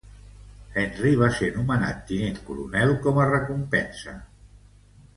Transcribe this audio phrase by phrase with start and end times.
[0.83, 4.21] Henry va ser nomenat tinent coronel com a recompensa.